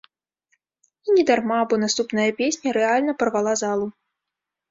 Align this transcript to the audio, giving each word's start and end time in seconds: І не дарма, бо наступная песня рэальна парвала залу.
І 1.07 1.17
не 1.17 1.23
дарма, 1.29 1.59
бо 1.73 1.79
наступная 1.83 2.27
песня 2.41 2.67
рэальна 2.79 3.11
парвала 3.19 3.53
залу. 3.65 3.87